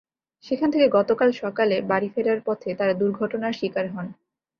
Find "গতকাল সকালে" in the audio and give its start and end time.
0.97-1.75